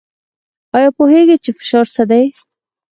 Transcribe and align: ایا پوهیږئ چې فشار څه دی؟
ایا 0.75 0.89
پوهیږئ 0.97 1.37
چې 1.43 1.51
فشار 1.57 1.85
څه 1.95 2.03
دی؟ 2.11 2.25